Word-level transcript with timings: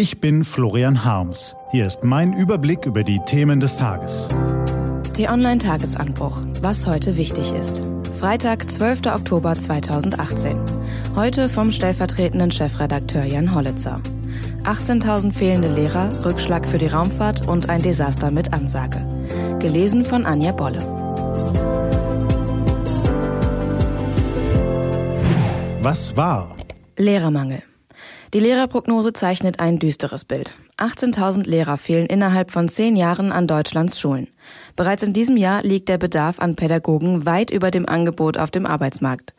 Ich 0.00 0.18
bin 0.18 0.44
Florian 0.44 1.04
Harms. 1.04 1.54
Hier 1.72 1.86
ist 1.86 2.04
mein 2.04 2.32
Überblick 2.32 2.86
über 2.86 3.04
die 3.04 3.20
Themen 3.26 3.60
des 3.60 3.76
Tages. 3.76 4.28
T-Online-Tagesanbruch. 5.12 6.40
Was 6.62 6.86
heute 6.86 7.18
wichtig 7.18 7.52
ist. 7.52 7.82
Freitag, 8.18 8.70
12. 8.70 9.08
Oktober 9.14 9.54
2018. 9.54 10.56
Heute 11.14 11.50
vom 11.50 11.70
stellvertretenden 11.70 12.50
Chefredakteur 12.50 13.24
Jan 13.24 13.54
Hollitzer. 13.54 14.00
18.000 14.64 15.34
fehlende 15.34 15.68
Lehrer, 15.68 16.08
Rückschlag 16.24 16.66
für 16.66 16.78
die 16.78 16.86
Raumfahrt 16.86 17.46
und 17.46 17.68
ein 17.68 17.82
Desaster 17.82 18.30
mit 18.30 18.54
Ansage. 18.54 19.06
Gelesen 19.58 20.02
von 20.02 20.24
Anja 20.24 20.52
Bolle. 20.52 20.78
Was 25.82 26.16
war? 26.16 26.56
Lehrermangel. 26.96 27.64
Die 28.32 28.38
Lehrerprognose 28.38 29.12
zeichnet 29.12 29.58
ein 29.58 29.80
düsteres 29.80 30.24
Bild. 30.24 30.54
18.000 30.76 31.48
Lehrer 31.48 31.76
fehlen 31.76 32.06
innerhalb 32.06 32.52
von 32.52 32.68
zehn 32.68 32.94
Jahren 32.94 33.32
an 33.32 33.48
Deutschlands 33.48 33.98
Schulen. 33.98 34.28
Bereits 34.76 35.02
in 35.02 35.12
diesem 35.12 35.36
Jahr 35.36 35.64
liegt 35.64 35.88
der 35.88 35.98
Bedarf 35.98 36.38
an 36.38 36.54
Pädagogen 36.54 37.26
weit 37.26 37.50
über 37.50 37.72
dem 37.72 37.88
Angebot 37.88 38.38
auf 38.38 38.52
dem 38.52 38.66
Arbeitsmarkt. 38.66 39.34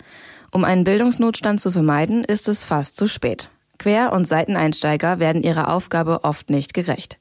Um 0.51 0.65
einen 0.65 0.83
Bildungsnotstand 0.83 1.61
zu 1.61 1.71
vermeiden, 1.71 2.25
ist 2.25 2.49
es 2.49 2.65
fast 2.65 2.97
zu 2.97 3.07
spät. 3.07 3.49
Quer- 3.81 4.13
und 4.13 4.27
Seiteneinsteiger 4.27 5.19
werden 5.19 5.41
ihrer 5.41 5.73
Aufgabe 5.73 6.23
oft 6.23 6.51
nicht 6.51 6.75
gerecht. 6.75 7.17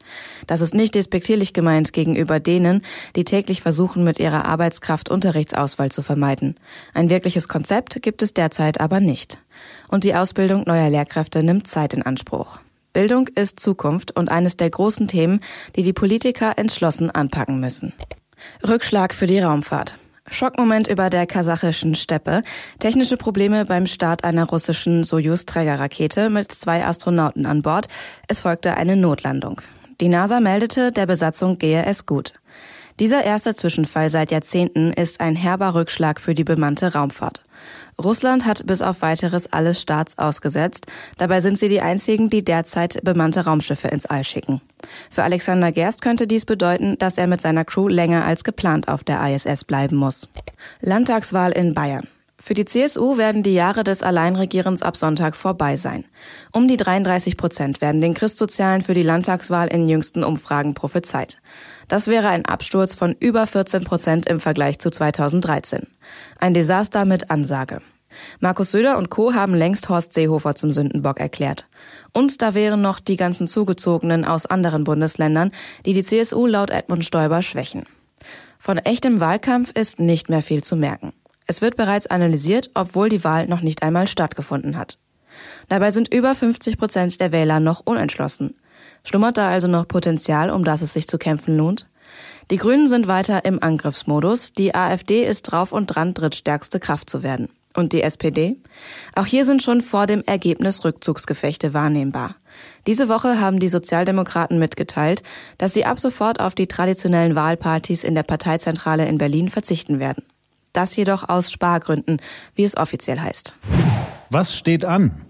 Das 0.47 0.61
ist 0.61 0.75
nicht 0.75 0.95
despektierlich 0.95 1.55
gemeint 1.55 1.95
gegenüber 1.95 2.39
denen, 2.39 2.83
die 3.17 3.25
täglich 3.25 3.63
versuchen, 3.63 4.05
mit 4.05 4.19
ihrer 4.19 4.45
Arbeitskraft 4.45 5.09
Unterrichtsauswahl 5.09 5.91
zu 5.91 6.03
vermeiden. 6.03 6.57
Ein 6.93 7.09
wirkliches 7.09 7.49
Konzept 7.49 8.03
gibt 8.03 8.21
es 8.21 8.35
derzeit 8.35 8.79
aber 8.79 9.01
nicht 9.01 9.39
und 9.89 10.05
die 10.05 10.15
Ausbildung 10.15 10.65
neuer 10.67 10.91
Lehrkräfte 10.91 11.43
nimmt 11.43 11.67
Zeit 11.67 11.95
in 11.95 12.03
Anspruch. 12.03 12.59
Bildung 12.93 13.29
ist 13.29 13.59
Zukunft 13.59 14.15
und 14.17 14.31
eines 14.31 14.59
der 14.59 14.69
großen 14.69 15.09
Themen, 15.09 15.41
die 15.77 15.83
die 15.83 15.95
Politiker 15.95 16.59
entschlossen 16.59 17.11
anpacken 17.11 17.59
müssen. 17.59 17.95
Rückschlag 18.67 19.15
für 19.15 19.27
die 19.27 19.41
Raumfahrt. 19.41 19.97
Schockmoment 20.31 20.89
über 20.89 21.11
der 21.11 21.27
kasachischen 21.27 21.95
Steppe, 21.95 22.43
technische 22.79 23.17
Probleme 23.17 23.65
beim 23.65 23.87
Start 23.87 24.25
einer 24.25 24.45
russischen 24.45 25.05
Soyuz-Trägerrakete 25.05 26.31
mit 26.31 26.53
zwei 26.53 26.85
Astronauten 26.87 27.45
an 27.45 27.63
Bord. 27.63 27.89
Es 28.29 28.41
folgte 28.41 28.77
eine 28.77 28.97
Notlandung. 28.97 29.61
Die 30.01 30.09
NASA 30.09 30.41
meldete, 30.41 30.93
der 30.93 31.05
Besatzung 31.05 31.59
gehe 31.59 31.85
es 31.85 32.07
gut. 32.07 32.33
Dieser 33.01 33.25
erste 33.25 33.55
Zwischenfall 33.55 34.11
seit 34.11 34.31
Jahrzehnten 34.31 34.93
ist 34.93 35.23
ein 35.23 35.35
herber 35.35 35.75
Rückschlag 35.75 36.21
für 36.21 36.35
die 36.35 36.45
bemannte 36.45 36.93
Raumfahrt. 36.93 37.43
Russland 37.99 38.45
hat 38.45 38.67
bis 38.67 38.83
auf 38.83 39.01
weiteres 39.01 39.51
alles 39.55 39.81
Starts 39.81 40.19
ausgesetzt. 40.19 40.87
Dabei 41.17 41.41
sind 41.41 41.59
sie 41.59 41.71
die 41.71 41.81
einzigen, 41.81 42.29
die 42.29 42.45
derzeit 42.45 43.03
bemannte 43.03 43.47
Raumschiffe 43.47 43.89
ins 43.89 44.05
All 44.05 44.23
schicken. 44.23 44.61
Für 45.11 45.23
Alexander 45.23 45.73
Gerst 45.73 46.03
könnte 46.03 46.27
dies 46.27 46.45
bedeuten, 46.45 46.99
dass 46.99 47.17
er 47.17 47.27
mit 47.27 47.41
seiner 47.41 47.65
Crew 47.65 47.89
länger 47.89 48.27
als 48.27 48.45
geplant 48.45 48.89
auf 48.89 49.03
der 49.03 49.23
ISS 49.35 49.65
bleiben 49.65 49.97
muss. 49.97 50.29
Landtagswahl 50.83 51.53
in 51.53 51.73
Bayern. 51.73 52.07
Für 52.43 52.55
die 52.55 52.65
CSU 52.65 53.19
werden 53.19 53.43
die 53.43 53.53
Jahre 53.53 53.85
des 53.85 54.03
Alleinregierens 54.03 54.83
ab 54.83 54.97
Sonntag 54.97 55.37
vorbei 55.37 55.77
sein. 55.77 56.07
Um 56.53 56.69
die 56.69 56.79
33 56.79 57.37
Prozent 57.37 57.83
werden 57.83 58.01
den 58.01 58.15
Christsozialen 58.15 58.81
für 58.81 58.95
die 58.95 59.03
Landtagswahl 59.03 59.69
in 59.69 59.87
jüngsten 59.87 60.25
Umfragen 60.25 60.73
prophezeit. 60.73 61.39
Das 61.89 62.09
wäre 62.09 62.29
ein 62.29 62.47
Absturz 62.47 62.95
von 62.95 63.15
über 63.21 63.47
14 63.47 63.85
Prozent 63.85 64.27
im 64.27 64.41
Vergleich 64.41 64.79
zu 64.79 64.91
2013. 64.91 65.87
Ein 66.39 66.55
Desaster 66.55 67.05
mit 67.05 67.31
Ansage. 67.31 67.83
Markus 68.41 68.71
Söder 68.71 68.97
und 68.97 69.11
Co. 69.11 69.35
haben 69.35 69.55
längst 69.55 69.91
Horst 69.91 70.15
Seehofer 70.15 70.55
zum 70.55 70.73
Sündenbock 70.73 71.21
erklärt. 71.21 71.69
Und 72.15 72.41
da 72.41 72.55
wären 72.55 72.81
noch 72.81 73.01
die 73.01 73.17
ganzen 73.17 73.49
Zugezogenen 73.49 74.25
aus 74.25 74.47
anderen 74.47 74.85
Bundesländern, 74.85 75.51
die 75.85 75.93
die 75.93 76.03
CSU 76.03 76.47
laut 76.47 76.71
Edmund 76.71 77.05
Stoiber 77.05 77.43
schwächen. 77.43 77.85
Von 78.59 78.79
echtem 78.79 79.21
Wahlkampf 79.21 79.73
ist 79.73 80.01
nicht 80.01 80.31
mehr 80.31 80.43
viel 80.43 80.65
zu 80.65 80.75
merken. 80.75 81.13
Es 81.51 81.61
wird 81.61 81.77
bereits 81.77 82.07
analysiert, 82.07 82.71
obwohl 82.75 83.09
die 83.09 83.25
Wahl 83.25 83.49
noch 83.49 83.61
nicht 83.61 83.83
einmal 83.83 84.07
stattgefunden 84.07 84.77
hat. 84.77 84.99
Dabei 85.69 85.91
sind 85.91 86.15
über 86.15 86.37
50 86.37 86.79
Prozent 86.79 87.21
der 87.21 87.33
Wähler 87.33 87.59
noch 87.59 87.81
unentschlossen. 87.85 88.55
Schlummert 89.03 89.37
da 89.37 89.49
also 89.49 89.67
noch 89.67 89.89
Potenzial, 89.89 90.51
um 90.51 90.63
das 90.63 90.81
es 90.81 90.93
sich 90.93 91.09
zu 91.09 91.19
kämpfen 91.19 91.57
lohnt? 91.57 91.89
Die 92.53 92.57
Grünen 92.57 92.87
sind 92.87 93.09
weiter 93.09 93.45
im 93.45 93.61
Angriffsmodus. 93.61 94.53
Die 94.53 94.77
AfD 94.77 95.27
ist 95.27 95.43
drauf 95.43 95.73
und 95.73 95.89
dran, 95.89 96.15
drittstärkste 96.15 96.79
Kraft 96.79 97.11
zu 97.11 97.25
werden. 97.25 97.49
Und 97.75 97.93
die 97.95 98.03
SPD? 98.03 98.57
Auch 99.17 99.27
hier 99.27 99.45
sind 99.45 99.61
schon 99.61 99.81
vor 99.81 100.07
dem 100.07 100.23
Ergebnis 100.23 100.85
Rückzugsgefechte 100.85 101.75
wahrnehmbar. 101.75 102.37
Diese 102.87 103.09
Woche 103.09 103.41
haben 103.41 103.59
die 103.59 103.67
Sozialdemokraten 103.67 104.61
mitgeteilt, 104.61 105.25
dass 105.59 105.75
sie 105.75 105.85
ab 105.85 105.99
sofort 105.99 106.39
auf 106.39 106.55
die 106.55 106.69
traditionellen 106.69 107.35
Wahlpartys 107.35 108.05
in 108.05 108.15
der 108.15 108.23
Parteizentrale 108.23 109.09
in 109.09 109.19
Berlin 109.19 109.49
verzichten 109.49 109.99
werden. 109.99 110.23
Das 110.73 110.97
jedoch 110.97 111.29
aus 111.29 111.51
Spargründen, 111.51 112.21
wie 112.55 112.65
es 112.65 112.77
offiziell 112.77 113.21
heißt. 113.21 113.57
Was 114.31 114.57
steht 114.57 114.85
an? 114.85 115.27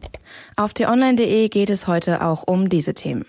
Auf 0.57 0.75
t-online.de 0.75 1.49
geht 1.49 1.71
es 1.71 1.87
heute 1.87 2.23
auch 2.23 2.45
um 2.47 2.69
diese 2.69 2.95
Themen. 2.95 3.25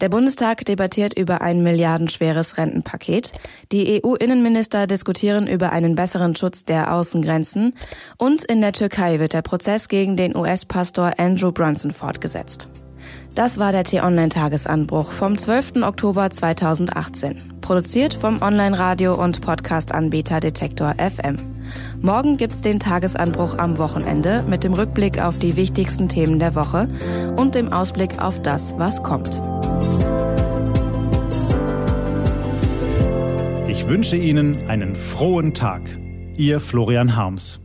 Der 0.00 0.08
Bundestag 0.08 0.64
debattiert 0.64 1.16
über 1.16 1.40
ein 1.40 1.62
milliardenschweres 1.62 2.58
Rentenpaket. 2.58 3.32
Die 3.70 4.02
EU-Innenminister 4.04 4.86
diskutieren 4.86 5.46
über 5.46 5.70
einen 5.70 5.94
besseren 5.94 6.34
Schutz 6.34 6.64
der 6.64 6.92
Außengrenzen. 6.92 7.74
Und 8.18 8.44
in 8.44 8.60
der 8.60 8.72
Türkei 8.72 9.18
wird 9.18 9.32
der 9.32 9.42
Prozess 9.42 9.88
gegen 9.88 10.16
den 10.16 10.36
US-Pastor 10.36 11.12
Andrew 11.18 11.52
Brunson 11.52 11.92
fortgesetzt. 11.92 12.68
Das 13.34 13.58
war 13.58 13.72
der 13.72 13.84
T-Online-Tagesanbruch 13.84 15.12
vom 15.12 15.38
12. 15.38 15.82
Oktober 15.82 16.30
2018. 16.30 17.60
Produziert 17.72 18.12
vom 18.12 18.42
Online-Radio- 18.42 19.14
und 19.14 19.40
Podcast-Anbieter 19.40 20.40
Detektor 20.40 20.94
FM. 20.98 21.36
Morgen 22.02 22.36
gibt's 22.36 22.60
den 22.60 22.78
Tagesanbruch 22.78 23.56
am 23.56 23.78
Wochenende 23.78 24.42
mit 24.46 24.62
dem 24.62 24.74
Rückblick 24.74 25.18
auf 25.18 25.38
die 25.38 25.56
wichtigsten 25.56 26.06
Themen 26.06 26.38
der 26.38 26.54
Woche 26.54 26.86
und 27.38 27.54
dem 27.54 27.72
Ausblick 27.72 28.20
auf 28.20 28.42
das, 28.42 28.74
was 28.76 29.02
kommt. 29.02 29.40
Ich 33.68 33.88
wünsche 33.88 34.16
Ihnen 34.16 34.68
einen 34.68 34.94
frohen 34.94 35.54
Tag. 35.54 35.80
Ihr 36.36 36.60
Florian 36.60 37.16
Harms. 37.16 37.62